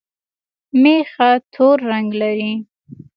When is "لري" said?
2.21-2.51